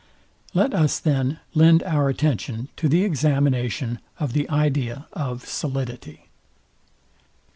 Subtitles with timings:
[0.55, 6.25] Let us, then, lend our attention to the examination of the idea of solidity.